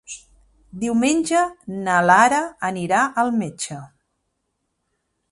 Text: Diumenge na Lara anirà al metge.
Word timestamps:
Diumenge 0.83 1.41
na 1.87 1.97
Lara 2.09 2.39
anirà 2.69 3.01
al 3.25 3.29
metge. 3.43 3.77